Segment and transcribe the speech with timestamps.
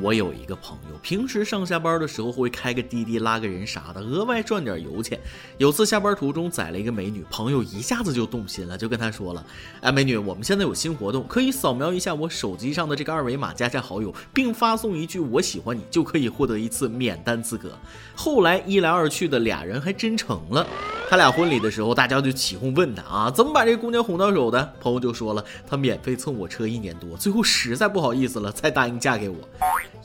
[0.00, 5.18] 我有一个朋友，平时上下班的时候会开个滴滴拉个人啥的，额外赚点油钱。
[5.56, 9.44] 有次下班途中宰了一个美女，朋友一下子就动心了，就跟他说了
[9.82, 17.72] ：“哎，美女，我们现在有新活动，可以扫描一下我手机上的这个二维码，加加好友，并发送一句我喜欢你，就可以获得一次免单资格。”
[18.14, 20.66] 后来一来二去的，俩人还真成了。
[21.10, 24.74] 他俩婚礼的时候，大家就起哄问他啊，怎么把这姑娘哄到手的？
[24.80, 29.36] 朋友就说了，他免费蹭我车一年多，最后实在不好意思了，才答应嫁给我。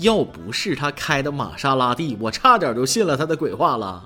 [0.04, 4.06] 要不是他开的玛莎拉蒂，我差点就信了他的鬼话了。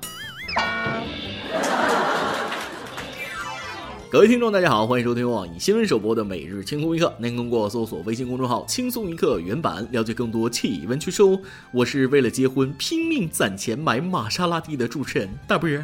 [4.11, 7.11] 各位听众，大家好，欢迎收听网易新闻首播的每日轻松一刻。
[7.17, 11.39] 您通过搜索微信公众号“轻松一刻”原版了解更多气温趋势哦。
[11.71, 15.83] 我是为了结婚拼命攒钱买玛莎拉蒂的主持人大波儿。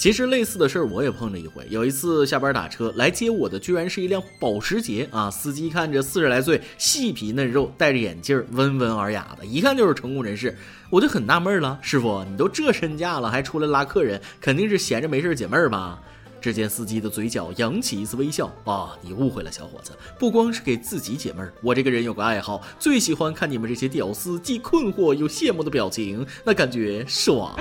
[0.00, 1.62] 其实类似的事儿我也碰着一回。
[1.68, 5.30] 有一次下班打车来接我的，居然是一辆保时捷啊！
[5.30, 10.56] 司机看着四十来岁，细皮嫩肉，戴着眼镜，温文尔雅的，一看就是成功人士。
[10.88, 16.00] 我就很纳闷了，师傅，你都这身价了，还出来拉客人，肯定是闲着没事解闷儿吧？
[16.40, 18.96] 只见司机的嘴角扬起一丝微笑啊！
[19.02, 27.54] 你误会了，小伙子，不光是给自己解闷儿，我这个人有个爱好，最喜欢看你们这些屌丝既困惑又羡慕的表情，那感觉爽。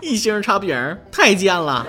[0.02, 0.74] 一星差评
[1.12, 1.86] 太贱了。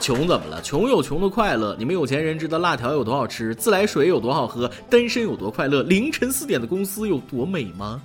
[0.00, 0.60] 穷怎么了？
[0.62, 1.76] 穷有穷的快乐。
[1.78, 8.02] 你们有钱人知道辣条有多好吃，自来水有多好喝，单身有多快乐，凌晨四点的公司有多美吗？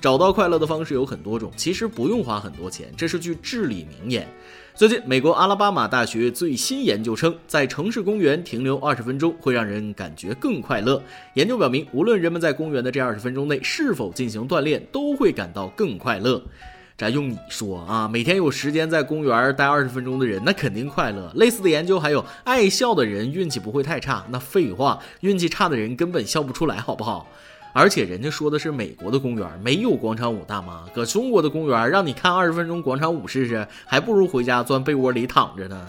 [0.00, 4.28] 找到快乐的方式有很多种，其实不用花很多钱，这是句至理名言。
[4.76, 11.02] 最近，美国阿拉巴马大学最新研究称，在城市公园停留二十分钟会让人感觉更快乐。
[11.34, 16.40] 研究表明，无论人们在公园的这二十分钟内是否进行锻炼，都会感到更快乐。
[16.98, 21.30] 咱用你说啊，每天有时间在公园待二十分钟的人，那肯定快乐。
[21.36, 24.24] 类似的研究还有，爱笑的人运气不会太差。
[24.30, 27.28] 那废话，运气差的人根本笑不出来，好不好？
[27.72, 30.86] 而且人家说的是美国的公园，没有广场舞大妈。
[30.92, 35.86] 搁中国的公园，让你看二十分钟广场舞试试，还不如回家钻被窝里躺着呢。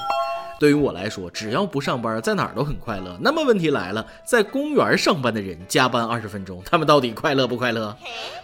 [0.59, 3.17] 对于我来说，只要不上班，在哪儿都很快乐。
[3.21, 7.95] 那么问题来了，在公园上班的人加班二十分钟，他们到底快乐不快乐？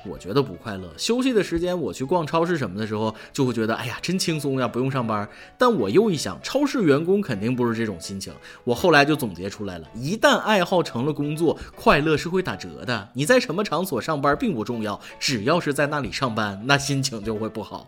[0.05, 0.89] 我觉得不快乐。
[0.97, 5.27] 休息的时间，我去逛超市什么的时候，就会觉得，哎呀，真轻松呀，不用上班。
[5.57, 8.33] 但我又一想，超市员工肯定不是这种心情。
[8.63, 13.09] 我后来就总结出来了：一旦爱好成了工作，快乐是会打折的。
[13.13, 17.85] 你在什么场所上班并不重要，只要是在那里上班，那心情就会不好。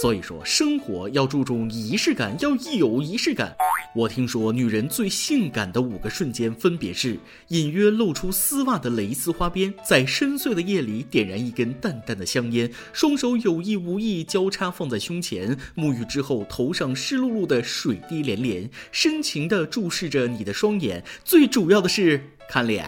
[0.00, 3.54] 所以说，生活要注重仪式感，要有仪式感。
[3.94, 7.18] 我听说，女人最性感的五个瞬间分别是：
[7.48, 21.04] 隐约露出丝袜的蕾丝花边，在深邃的夜里点燃一根淡淡的香烟，双手有意无意交叉放在胸前，沐浴之后头上湿漉漉的水滴连连，深情地注视着你的双眼。
[21.24, 22.86] 最主要的是看脸。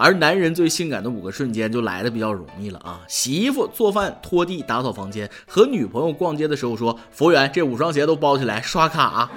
[0.00, 3.02] 而男人最性感的五个瞬间就来的比较容易了啊！
[3.06, 9.28] 洗衣服、做饭、拖地、打扫房间，和女朋友逛街的时候说：“服务员，这五双鞋都包起来，刷卡。”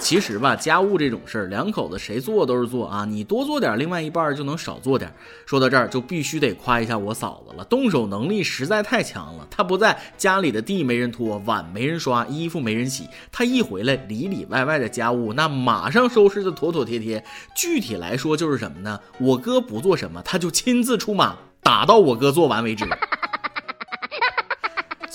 [0.00, 3.04] 其实吧，家务这种事儿，两口子谁做都是做啊。
[3.04, 5.12] 你多做点，另外一半就能少做点。
[5.44, 9.46] 说到这儿，就必须得夸一下我嫂子了，动手能力实在太强了。
[9.50, 17.22] 她不在家里的地没人拖，碗没人刷，衣服没人洗，她一回来，里里外外的家务那马上收拾的妥妥帖帖。
[17.54, 18.98] 具体来说就是什么呢？
[19.18, 22.86] 我哥不做什么，她就亲自出马，打到我哥做完为止。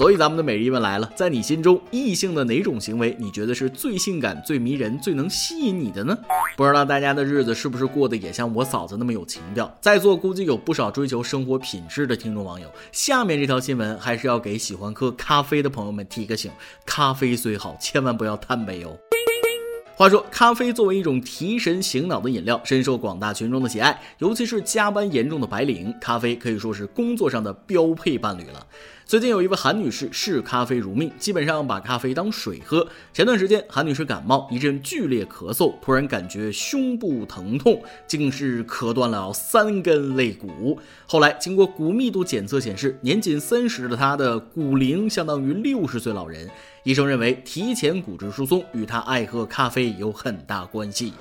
[0.04, 6.18] 所以咱们的每日一问来了，在你心中，异性的哪种行为你觉得是最性感、最迷人、最能吸引你的呢？
[6.58, 9.74] 不知道大家的日子是不是过得也像我嫂子那么有情调？
[9.80, 12.68] 在座估计有不少追求生活品质的听众网友。
[12.92, 16.52] 下面这条新闻还是要给喜欢喝咖啡的朋友们提个醒：
[16.86, 19.13] 咖啡虽好，千万不要贪杯哦。
[20.04, 28.68] 话说，咖啡作为一种提神醒脑的饮料，深受广大群众的喜爱，尤其是加班严重的白领，咖啡可以说是工作上的标配伴侣了。
[29.06, 32.86] 最近有一位韩女士视咖啡如命，基本上把咖啡当水喝。
[33.14, 40.78] 前段时间，韩女士感冒，一阵剧烈咳嗽，突然感觉胸部疼痛，竟是咳断了三根肋骨。
[41.08, 46.50] 后来经过骨密度检测显示，年仅三十的她的骨龄相当于六十岁老人。
[46.84, 51.14] 医生认为，提前骨质疏松与他爱喝咖啡有很大关系。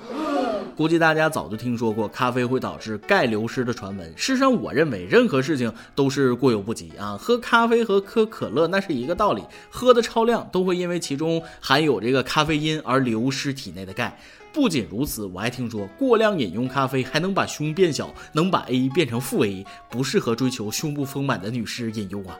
[0.75, 4.11] 估计大家早就听说过咖啡会导致钙流失的传闻。
[4.17, 7.15] 事实上，我认为任何事情都是过犹不及啊。
[7.17, 14.17] 喝咖啡和喝可乐那是一个道理，喝的超量都会因为其中含有这个咖啡因而流失体内的钙。
[14.51, 22.37] 不仅如此，我还听说过量饮用咖啡还能把胸变小，能把 A 变成负 A，不适合追求胸部丰满的女士饮用啊。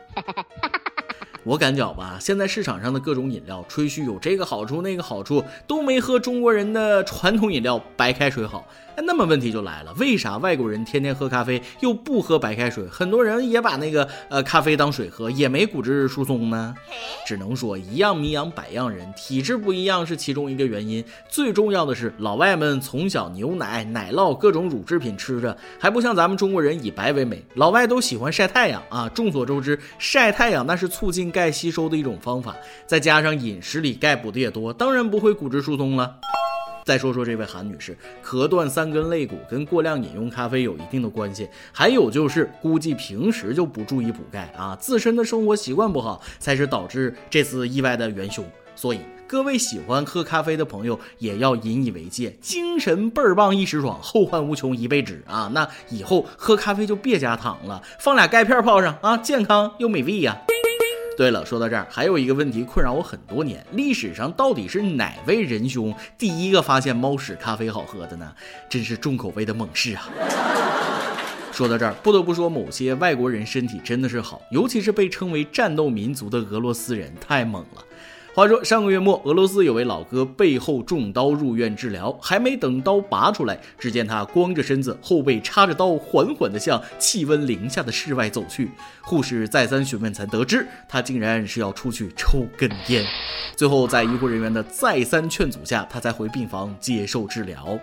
[1.45, 8.65] 我感觉吧，现在市场上的各种饮料，吹嘘有这个好处那个好处，都没喝中国人的传统饮料白开水好。
[8.95, 12.87] 哎，那么问题就来了，为啥外国人天天喝咖啡又不喝白开水？
[12.87, 16.75] 很多人也把那个呃咖啡当水喝，也没骨质疏松呢？
[17.25, 21.03] 只能说一样米养百样人，体质不一样是其中一个原因。
[21.27, 27.43] 最重要的是，老外们从小牛奶、奶酪各种乳制品吃着，还不像咱们中国人以白为美。
[27.55, 29.09] 老外都喜欢晒太阳啊！
[29.09, 32.55] 众所周知，晒太阳那是促进钙吸收的一种方法，
[32.85, 36.19] 再加上饮食里钙补的也多，当然不会骨质疏松了。
[36.83, 48.45] 再说说这位韩女士，咳断三根肋骨跟过量饮用咖啡有一定的关系，还有就是估计平时就不注意补钙啊，自身的生活习惯不好，才是导致这次意外的元凶。
[48.75, 55.50] 所以各位喜欢喝咖啡的朋友也要引以为戒，精神倍儿棒一时爽，后患无穷一辈子啊！
[55.53, 60.36] 那以后喝咖啡就别加糖了，放俩钙片泡上啊，健康又美味呀。
[61.15, 68.33] 对了，说到这儿，还有一个问题困扰我很多年：历史上到底是哪位仁兄第一个发现猫屎咖啡好喝的呢？
[68.68, 70.10] 真是重口味的猛士啊！
[71.51, 77.83] 说到这儿，不得不说，某些外国人身体真的是好，尤其是被称为战斗民族的俄罗斯人，太猛了。
[78.35, 88.71] 话说上个月末，俄罗斯有位老哥背后中刀入院治疗，还没等刀拔出来，只见他光着身子，后背插着刀，缓缓地向气温零下的室外走去。
[89.03, 93.06] 护士再三询问，才得知他竟然是要出去抽根烟。
[93.56, 97.77] 最后在医护人员的再三劝阻下，他才回病房接受治疗。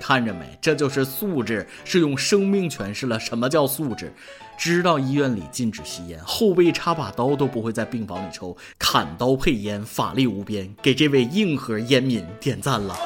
[0.00, 4.12] 看着没，这就是素质，是用生命诠释了什么叫素质。
[4.58, 12.96] 知道医院里禁止吸烟，后背插把刀都不会在病房里抽，砍刀配烟，法力无边，给这位硬核烟民点赞了。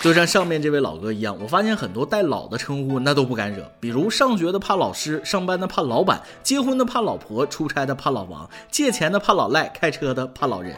[0.00, 10.76] 就像上面这位老哥一样，我发现很多带“老”的称呼那都不敢惹，比如上学的怕老师，上班的怕老板，结婚的怕老婆，出差的怕老王，借钱的怕老赖，开车的怕老人。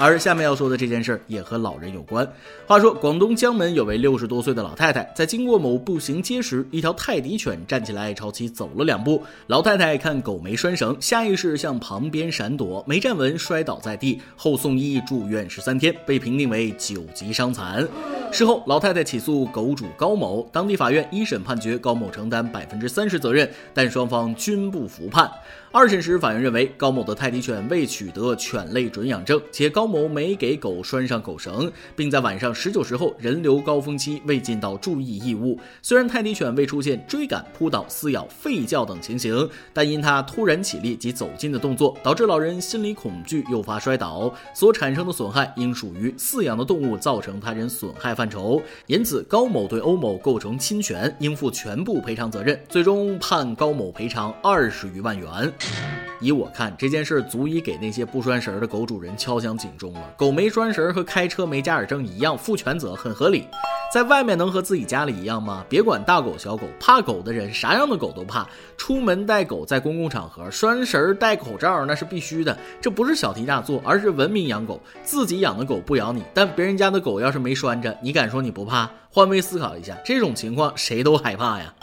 [0.00, 2.26] 而下面要说的这件事儿也和老人有关。
[2.66, 9.22] 话说，广东江门有位六十多岁的老太太，在经过某步行街时，一条泰迪犬站起来朝其走了两步。
[9.48, 17.86] 老太太看狗没拴绳，下意识向旁边闪躲，没站稳摔倒在地，后送医住院十三天，被评定为九级伤残。
[18.32, 25.30] 事后，老太太起诉狗主高某，当地法院一审判决高某承担百分之三十责任，但双方均不服判。
[25.72, 35.58] 二审时，法院认为高某的泰迪犬未取得犬类准养证，且高某没给狗拴上狗绳，并在晚上十九时后人流高峰期未尽到注意义务。
[35.80, 48.60] 虽然泰迪犬未出现追赶、扑倒、撕咬、吠叫等情形，但因它突然起立及走近的动作，导致老人心理恐惧，诱发摔倒，所产生的损害应属于饲养的动物造成他人损害范畴。
[48.86, 52.60] 因此，高某对欧某构成侵权，应负全部赔偿责任。
[52.68, 55.50] 最终判高某赔偿二十余万元。
[56.20, 60.14] 以我看，这件事足以给那些不拴绳儿的狗主人敲响警钟了。
[60.18, 63.46] 狗没拴绳和开车没驾驶证一样，负全责很合理。
[63.92, 65.64] 在外面能和自己家里一样吗？
[65.68, 68.46] 别管大狗小狗，怕狗的人啥样的狗都怕。
[68.76, 72.56] 出门带狗，在公共场合拴绳儿戴口罩那是必须的。
[72.80, 74.80] 这不是小题大做，而是文明养狗。
[75.02, 78.88] 自己养的狗不咬你，但别人家的狗要是没拴着，你敢说你不怕？
[79.10, 81.74] 换位思考一下，这种情况谁都害怕呀。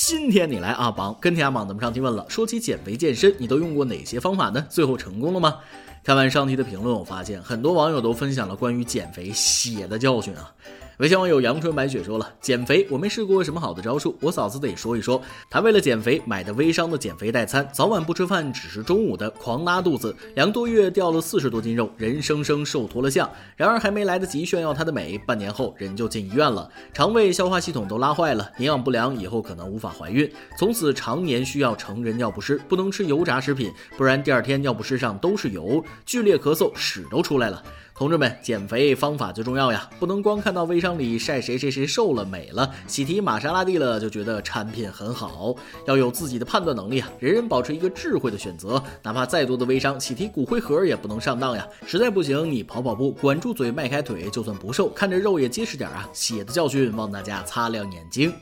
[0.00, 4.64] 今天你来阿榜跟天阿榜咱们上期问了，说起减肥健身，你都用过哪些方法呢？
[4.70, 5.56] 最后成功了吗？
[6.04, 10.54] 看完上期的评论，我发现很多网友都分享了关于减肥血的教训啊。
[10.98, 15.22] 微信网友阳春白雪说了：“减肥我没试过什么好的招数，我嫂子得说一说。
[15.48, 23.30] 她为了减肥买的微商的减肥代餐，早晚不吃饭，只吃中午的，狂拉肚子，两个多月掉了四十多斤肉，人生生瘦脱了相。
[23.54, 30.28] 然而还没来得及炫耀她的美，半年后人就进医院了，肠胃、消化系统都拉坏了，营养不良，以后可能无法怀孕，
[30.58, 37.62] 从此常年需要成人尿不湿，不能吃油炸食品，不然第二天尿不湿上都是油，剧烈咳嗽，屎都出来了。”
[37.98, 45.52] 同志们，减肥方法最重要呀，不能光看到微商里晒谁谁谁瘦了美了，喜提玛莎拉蒂了就觉得产品很好，
[45.84, 47.10] 要有自己的判断能力啊！
[47.18, 51.66] 人人保持一个智慧的选择，哪怕再多的微商喜提骨灰盒也不能上当呀！
[51.88, 56.08] 实在不行，你跑跑步，管住嘴，迈开腿，就算不瘦，看着肉也结实点啊！
[56.12, 58.32] 血的教训，望大家擦亮眼睛。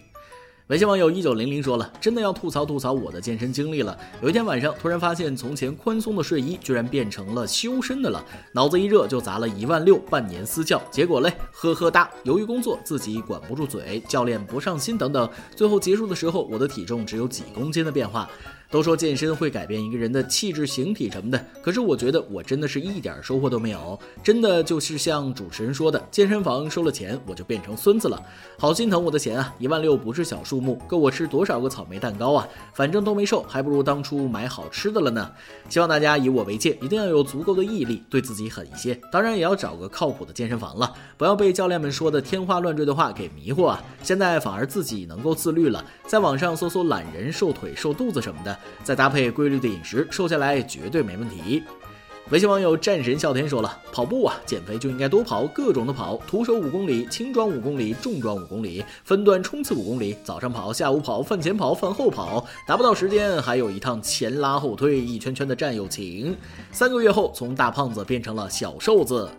[0.68, 3.96] 微信网友一九零零说了，真的要吐槽吐槽我的健身经历了。
[4.20, 12.10] 有一天晚上，突然发现从前宽松的睡衣居然变成了修身的了，脑子一热就砸了一万六，半年私教，结果嘞，呵呵哒。
[12.24, 18.28] 由于工作自己管不住嘴，教练不上心等等，最后结束的时候，我的体重只有几公斤的变化。
[18.70, 23.98] 都说健身会改变一个人的气质、形体什么的，可是我觉得我真的是一点收获都没有。
[24.22, 28.20] 真的就是像主持人说的，健身房收了钱，我就变成孙子了。
[28.58, 29.54] 好心疼我的钱啊！
[29.58, 32.48] 一万六不是小数目，够我吃多少个草莓蛋糕啊！
[32.74, 35.30] 反正都没瘦，还不如当初买好吃的了呢。
[35.68, 38.98] 希望大家以我为戒，一定要有足够的毅力，对自己狠一些。
[39.12, 43.84] 当然也要找个靠谱的健身房了，不要被教练们说的天花乱坠的话给迷惑啊！
[44.02, 48.55] 现在反而自己能够自律了，在网上搜搜懒人瘦腿、瘦肚子什么的。
[48.82, 51.62] 再搭配规律的饮食，瘦下来绝对没问题。
[52.30, 66.36] 微信网友战神笑天说了：“跑步啊，减肥就应该多跑，各种的跑，徒手五公里，轻装五公里，重装五公里，分段冲刺五公里，早上跑，下午跑，饭前跑，饭后跑，达不到时间还有一趟前拉后推一圈圈的战友情。
[66.72, 69.30] 三个月后，从大胖子变成了小瘦子。”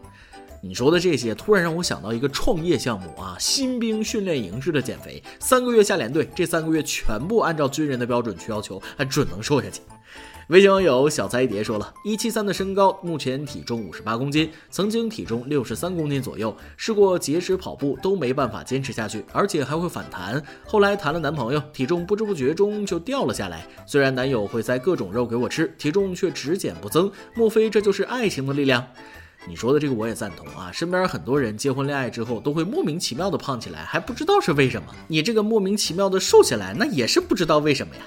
[0.62, 9.82] 你说的这些，突然让我想到一个创业项目啊，新兵训练营式的减肥，三个月下连队，这三个月全部按照军人的标准去要求，还准能瘦下去。
[10.48, 20.42] 微信网友小菜一碟说了，一七三的身高，目前体重五十八公斤，曾经体重六十三公斤左右，试过节食跑步都没办法坚持下去，而且还会反弹。
[20.66, 23.68] 后来谈了男朋友，体重不知不觉中就掉了下来。
[23.86, 27.12] 虽然男友会塞各种肉给我吃，体重却只减不增。
[27.36, 28.88] 莫非这就是爱情的力量？
[29.48, 34.94] 你说的这个我也赞同啊，身边很多人结婚恋爱之后都会莫名其妙的胖起来，还不知道是为什么。
[35.08, 38.02] 你这个莫名其妙的瘦下来，那也是不知道为什么呀。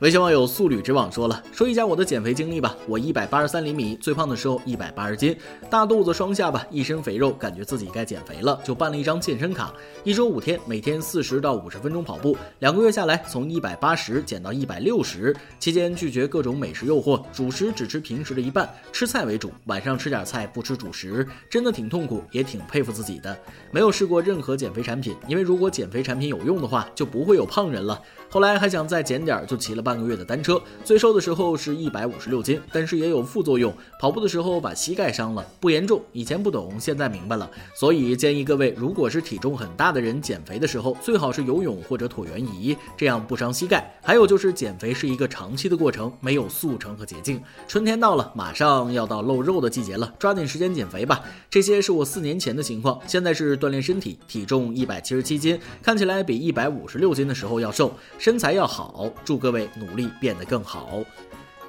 [0.00, 2.74] 微信网友素履之网说了，说一下我的减肥经历吧。
[2.88, 5.36] 我一百八十三厘米，最胖的时候一百八十斤，
[5.70, 9.72] 大肚子双下巴，一身肥肉，感觉自己该减肥了，就办了一张健身卡，
[10.02, 15.34] 一周五天，每天四十到五十分钟跑步，两个月下来，从一百八十减到一百六十。
[15.60, 23.36] 期间拒绝各种美食诱惑，主食只吃平时的一半，吃菜为主，晚上吃点菜，不吃主食，真的挺痛苦，也挺佩服自己的。
[23.70, 28.02] 没有试过任何减肥产品，因为如果减肥产品有用的话，就不会有胖人了。
[28.28, 37.48] 后来还想再减点，就骑了半半个月的单车，最瘦的时候是一百五十六斤，但是也有副作用，跑步的时候把膝盖伤了，不严重，以前不懂，现在明白了。
[37.76, 43.88] 所以建议各位，如果是体重很大的人减肥的时候，最好是游泳或者椭圆仪，这样不伤膝盖。
[44.02, 47.40] 还有就是减肥是一个长期的过程，没有速成和捷径。
[47.68, 51.22] 春天到了，马上要到露肉的季节了，抓紧时间减肥吧。
[51.48, 57.92] 这些是我四年前的情况，现在是锻炼身体，体重一百七十七斤，看起来比一百五十六斤的时候要瘦。
[58.18, 61.02] 身材要好，祝各位努力变得更好。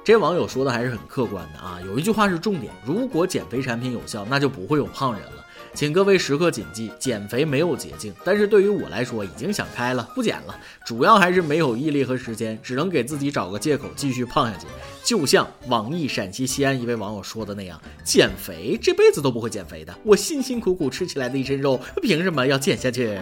[0.04, 5.44] 这网友说的还是很客观的啊，有一句话是重点：如果减肥产品有效，那就不会有胖人了。
[5.74, 10.58] 请各位时刻谨记，减肥没有捷径，但是对于我来说已经想开了，不减了。
[10.86, 14.66] 主要还是没有毅力和时间，只能给自己找个借口继续胖下去。
[15.04, 23.18] 就像网易陕西西安一位网友说的那样，减肥这辈子都不会减肥的，我辛辛苦苦吃起来的一身肉，凭什么要减下去？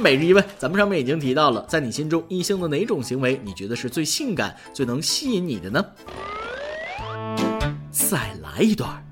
[0.00, 5.84] 每日一问，咱们上面已经提到了，在你心中，异性的哪种行为你觉得是最性感、最能吸引你的呢？
[7.90, 9.04] 再来一段。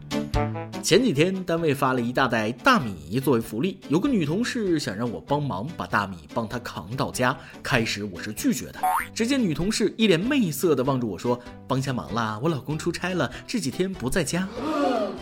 [0.83, 7.37] 前几天单位发了一大袋大米作为福利，有个女同事想让我帮忙把大米帮她扛到家。
[7.62, 8.78] 开始我是拒绝的，
[9.12, 14.49] 只见女同事一脸媚色的望着我说：“帮下忙啦，我老公出差了，这几天不在家。”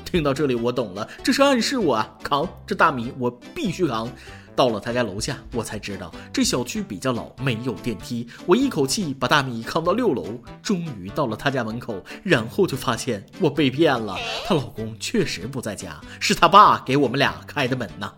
[0.05, 4.07] 听到这里我懂了，这是暗示我啊，扛这大米我必须扛。
[4.57, 8.29] 到了他家楼下，我才知道这小区比较老，没有电梯。
[8.47, 10.25] 我一口气把大米扛到六楼，
[10.63, 14.17] 终于到了他家门口，然后就发现我被骗了。
[14.47, 18.13] 她老公确实不在家，是他爸给我们俩开的门呐。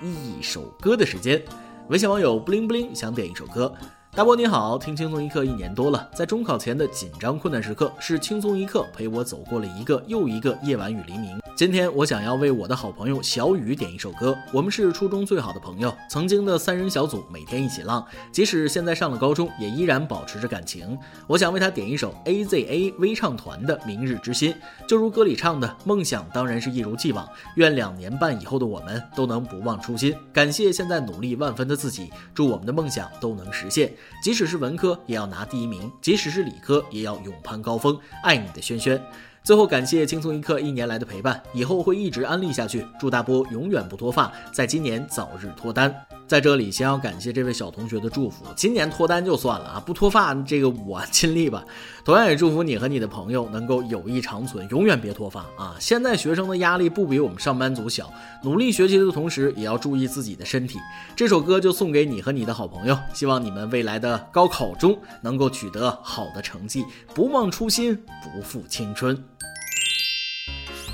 [0.00, 1.42] 一首歌的时间，
[1.88, 3.74] 微信网友布灵布灵想点一首歌。
[4.12, 11.38] 大波你好，听轻松一刻一年多了，在中考前的紧张困难时刻，是轻松一刻陪我走过了一个又一个夜晚与黎明。
[11.58, 14.38] 今天我想要为我的好朋友小雨点一首歌。
[14.52, 20.96] 我们是初中最好的朋友，曾经的三人小组，每天一起浪，即使现在上了高中，也依然保持着感情。
[21.26, 24.52] 我想为他点一首 A Z A 微唱团的《明日之心》，
[24.86, 27.28] 就如歌里唱的，梦想当然是一如既往。
[27.56, 30.14] 愿两年半以后的我们都能不忘初心。
[30.32, 33.92] 感谢现在努力万分的自己，祝我们的梦想都能实现。
[34.22, 37.98] 即使是文科也要拿第一名，即使是理科也要勇攀高峰。
[38.22, 39.02] 爱你的轩轩。
[39.48, 42.86] 最后感谢轻松一刻一年来的陪伴，以后会一直安利下去。
[43.00, 45.90] 祝大波永远不脱发，在今年早日脱单。
[46.26, 51.64] 在这里先要感谢这位小同学的祝福，今年脱单就算了啊，不脱发这个我尽力吧。
[52.04, 55.74] 同样也祝福你和你的朋友能够友谊长存，永远别脱发啊！
[55.80, 58.12] 现在学生的压力不比我们上班族小，
[58.42, 60.78] 努力学习的同时也要注意自己的身体。
[61.16, 69.18] 这首歌就送给你和你的好朋友，希望你们未来的高考中能够取得好的成绩，不忘初心，不负青春。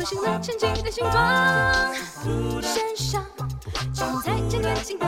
[0.00, 1.92] 唤醒了沉寂的星光。
[2.62, 3.22] 身上
[3.92, 5.06] 承载着年轻的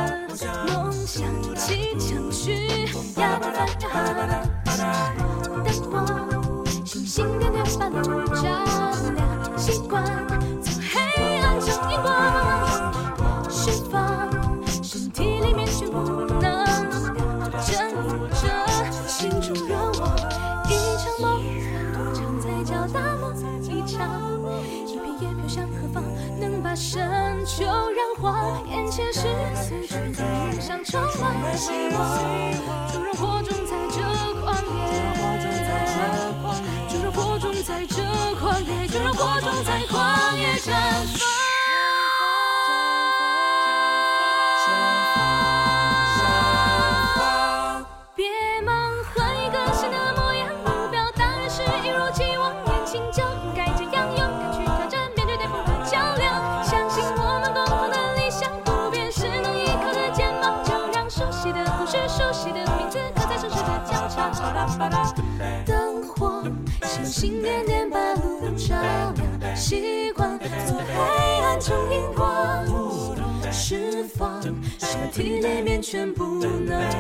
[0.67, 1.25] 梦想，
[1.57, 2.85] 启程去
[3.17, 3.89] 亚特兰大。
[5.65, 6.07] 灯光，
[6.85, 8.43] 星星点点把路照
[9.15, 10.05] 亮，习惯
[10.63, 14.29] 从黑暗中荧光，释放
[26.75, 29.21] 深秋染花，眼前是
[29.55, 31.99] 随处的梦想，充满希望。
[32.91, 34.01] 就让火种在这
[34.41, 34.81] 旷野，
[62.13, 64.31] 熟悉的名字刻在城市的交叉，
[65.65, 66.45] 灯火
[66.83, 68.75] 星星点点把路照
[69.41, 72.23] 亮，习惯从黑暗中荧光
[73.51, 74.43] 释放，
[74.79, 76.91] 身体里面全部燃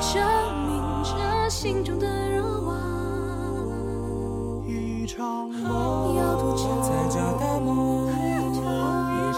[0.00, 0.20] 证，
[0.66, 2.76] 明着心中的热望。
[4.66, 6.64] 一场梦，要多久
[7.60, 8.10] 梦一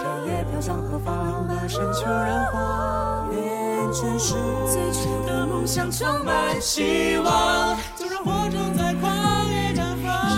[0.01, 0.25] 场？
[0.25, 1.45] 夜飘向何方？
[1.47, 3.10] 冷的深秋染黄。
[3.91, 4.35] 眼前是
[4.71, 7.77] 最初的梦想，充满希望。
[7.93, 10.31] 就让火种在旷野绽放。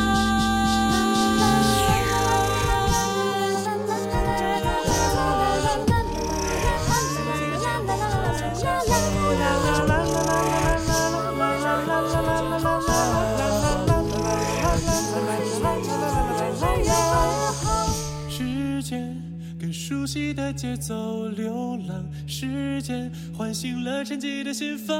[18.27, 19.15] 时间
[19.61, 22.03] 更熟悉的节奏，流浪
[22.43, 24.95] 时间唤醒了沉寂的心房。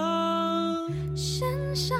[1.15, 1.97] 身上。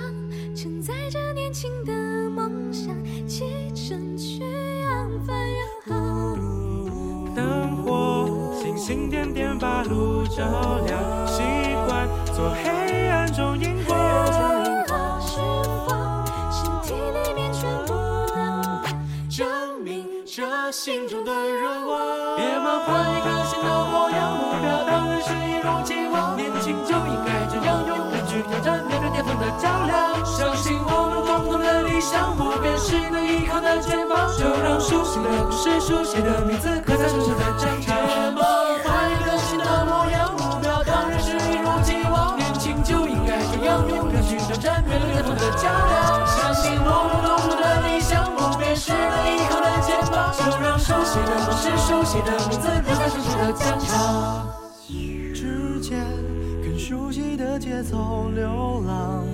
[0.55, 1.91] 承载着年轻的
[2.29, 2.95] 梦想，
[3.27, 4.39] 启程去
[4.83, 7.33] 扬帆远航。
[7.35, 11.41] 灯火，星星点点把路照亮，习
[11.87, 13.97] 惯做黑暗中荧光。
[15.19, 15.39] 释
[15.87, 17.93] 放身体里面全部
[18.33, 18.85] 的
[19.27, 22.22] 证明着心中的热望。
[22.85, 30.25] 换一个新的模样，目标当然是一如既往，年轻就应该这样，勇敢去挑战，面对巅峰的较量。
[30.25, 37.95] 相信我们共同的理想不变是能依靠的肩膀，就让熟悉的故事、熟悉的名字刻在深深的战场。
[38.83, 42.35] 换一个新的模样，目标当然是一如既往。
[42.37, 46.02] 年轻就应该这样，勇敢去挑战，面对巅峰的较量。
[52.03, 54.45] 熟悉的名字刻在熟悉的战场。
[55.33, 56.05] 之间
[56.61, 59.25] 跟熟悉的节奏，流浪。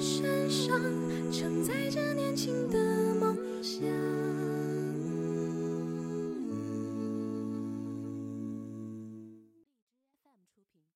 [0.00, 0.76] 身上
[1.30, 2.91] 承载着年轻的。